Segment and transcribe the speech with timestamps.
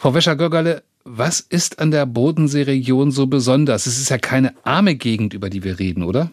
[0.00, 3.84] Frau Wäscher-Göggerle, was ist an der Bodenseeregion so besonders?
[3.86, 6.30] Es ist ja keine arme Gegend, über die wir reden, oder?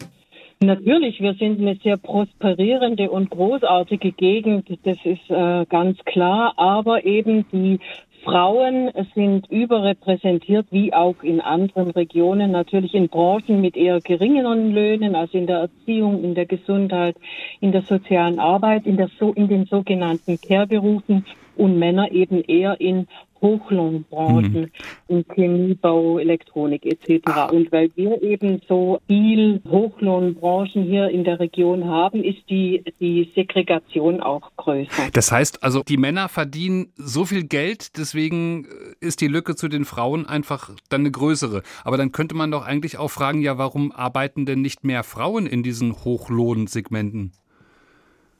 [0.60, 7.04] Natürlich, wir sind eine sehr prosperierende und großartige Gegend, das ist äh, ganz klar, aber
[7.04, 7.78] eben die
[8.24, 15.14] Frauen sind überrepräsentiert, wie auch in anderen Regionen, natürlich in Branchen mit eher geringeren Löhnen,
[15.14, 17.16] also in der Erziehung, in der Gesundheit,
[17.60, 21.26] in der sozialen Arbeit, in, der so, in den sogenannten Care-Berufen
[21.56, 23.08] und Männer eben eher in
[23.40, 24.70] Hochlohnbranchen, mhm.
[25.08, 27.22] in Chemiebau, Elektronik etc.
[27.26, 27.46] Ah.
[27.46, 33.30] Und weil wir eben so viel Hochlohnbranchen hier in der Region haben, ist die, die
[33.34, 35.10] Segregation auch größer.
[35.12, 38.66] Das heißt also, die Männer verdienen so viel Geld, deswegen
[39.00, 41.62] ist die Lücke zu den Frauen einfach dann eine größere.
[41.84, 45.46] Aber dann könnte man doch eigentlich auch fragen, ja, warum arbeiten denn nicht mehr Frauen
[45.46, 47.32] in diesen Hochlohnsegmenten?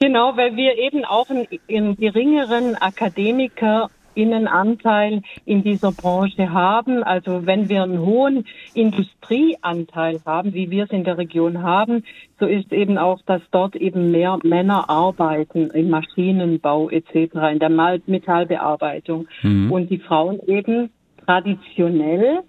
[0.01, 7.03] Genau, weil wir eben auch einen, einen geringeren Akademiker Innenanteil in dieser Branche haben.
[7.03, 12.05] Also wenn wir einen hohen Industrieanteil haben, wie wir es in der Region haben,
[12.41, 18.01] so ist eben auch, dass dort eben mehr Männer arbeiten im Maschinenbau etc., in der
[18.07, 19.29] Metallbearbeitung.
[19.43, 19.71] Mhm.
[19.73, 20.91] Und die Frauen eben
[21.25, 22.43] traditionell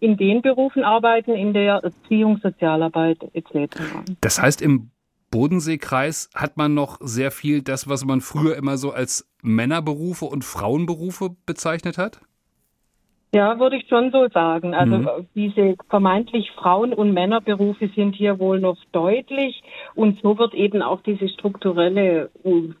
[0.00, 3.76] in den Berufen arbeiten, in der Erziehung, Sozialarbeit etc.
[4.20, 4.90] Das heißt, im
[5.34, 10.44] Bodenseekreis hat man noch sehr viel das, was man früher immer so als Männerberufe und
[10.44, 12.20] Frauenberufe bezeichnet hat?
[13.34, 14.74] Ja, würde ich schon so sagen.
[14.74, 15.08] Also mhm.
[15.34, 19.60] diese vermeintlich Frauen- und Männerberufe sind hier wohl noch deutlich
[19.96, 22.30] und so wird eben auch diese strukturelle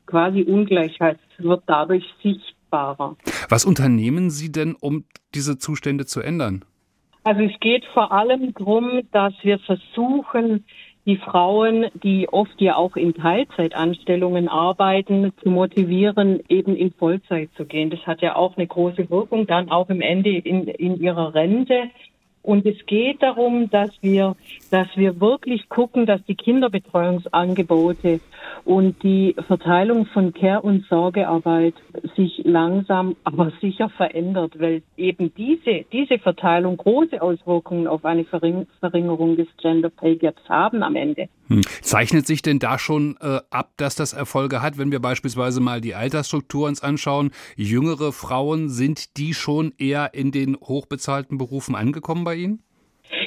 [0.06, 3.16] quasi Ungleichheit wird dadurch sichtbarer.
[3.48, 6.64] Was unternehmen Sie denn, um diese Zustände zu ändern?
[7.24, 10.64] Also es geht vor allem darum, dass wir versuchen,
[11.06, 17.66] die Frauen, die oft ja auch in Teilzeitanstellungen arbeiten, zu motivieren, eben in Vollzeit zu
[17.66, 17.90] gehen.
[17.90, 21.90] Das hat ja auch eine große Wirkung, dann auch im Ende in, in ihrer Rente.
[22.42, 24.36] Und es geht darum, dass wir,
[24.70, 28.20] dass wir wirklich gucken, dass die Kinderbetreuungsangebote
[28.66, 31.74] und die Verteilung von Care- und Sorgearbeit
[32.16, 39.36] sich langsam, aber sicher verändert, weil eben diese, diese Verteilung große Auswirkungen auf eine Verringerung
[39.36, 41.28] des Gender Pay Gaps haben am Ende.
[41.48, 41.62] Hm.
[41.82, 45.80] Zeichnet sich denn da schon äh, ab, dass das Erfolge hat, wenn wir beispielsweise mal
[45.80, 47.30] die Altersstruktur uns anschauen?
[47.56, 52.60] Jüngere Frauen, sind die schon eher in den hochbezahlten Berufen angekommen bei Ihnen?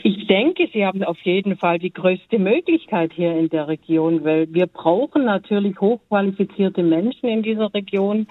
[0.03, 4.53] Ich denke, Sie haben auf jeden Fall die größte Möglichkeit hier in der Region, weil
[4.53, 8.27] wir brauchen natürlich hochqualifizierte Menschen in dieser Region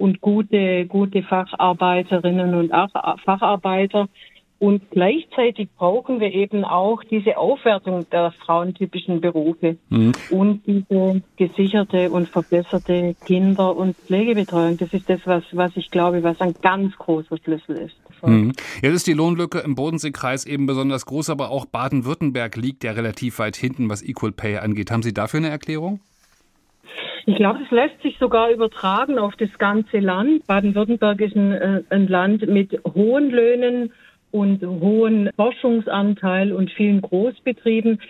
[0.00, 2.72] und gute, gute Facharbeiterinnen und
[3.24, 4.08] Facharbeiter.
[4.58, 10.12] Und gleichzeitig brauchen wir eben auch diese Aufwertung der frauentypischen Berufe mhm.
[10.30, 14.76] und diese gesicherte und verbesserte Kinder- und Pflegebetreuung.
[14.76, 17.96] Das ist das, was, was ich glaube, was ein ganz großer Schlüssel ist.
[18.22, 18.52] Mhm.
[18.82, 23.38] Jetzt ist die Lohnlücke im Bodenseekreis eben besonders groß, aber auch Baden-Württemberg liegt ja relativ
[23.38, 24.90] weit hinten, was Equal Pay angeht.
[24.90, 26.00] Haben Sie dafür eine Erklärung?
[27.26, 30.46] Ich glaube, es lässt sich sogar übertragen auf das ganze Land.
[30.46, 33.92] Baden-Württemberg ist ein, äh, ein Land mit hohen Löhnen
[34.30, 38.00] und hohen Forschungsanteil und vielen Großbetrieben.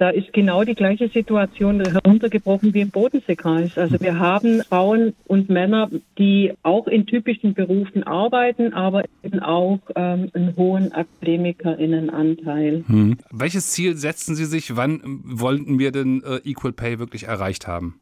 [0.00, 3.76] Da ist genau die gleiche Situation heruntergebrochen wie im Bodenseekreis.
[3.76, 9.78] Also wir haben Frauen und Männer, die auch in typischen Berufen arbeiten, aber eben auch
[9.94, 12.84] ähm, einen hohen Akademikerinnenanteil.
[12.86, 13.18] Hm.
[13.30, 14.74] Welches Ziel setzen Sie sich?
[14.74, 18.00] Wann wollten wir denn äh, Equal Pay wirklich erreicht haben?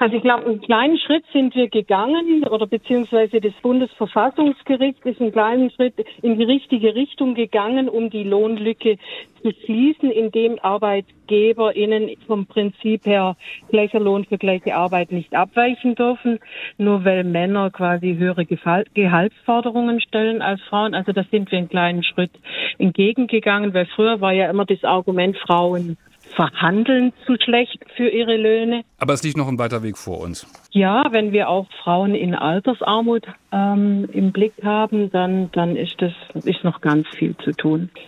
[0.00, 5.32] Also ich glaube, einen kleinen Schritt sind wir gegangen oder beziehungsweise das Bundesverfassungsgericht ist einen
[5.32, 8.98] kleinen Schritt in die richtige Richtung gegangen, um die Lohnlücke
[9.42, 13.36] zu schließen, indem ArbeitgeberInnen vom Prinzip her
[13.70, 16.38] gleicher Lohn für gleiche Arbeit nicht abweichen dürfen,
[16.76, 20.94] nur weil Männer quasi höhere Gehaltsforderungen stellen als Frauen.
[20.94, 22.32] Also da sind wir einen kleinen Schritt
[22.78, 25.96] entgegengegangen, weil früher war ja immer das Argument, Frauen
[26.34, 28.82] verhandeln zu schlecht für ihre Löhne.
[28.98, 30.46] Aber es liegt noch ein weiter Weg vor uns.
[30.70, 36.12] Ja, wenn wir auch Frauen in Altersarmut ähm, im Blick haben, dann, dann ist das
[36.44, 37.90] ist noch ganz viel zu tun.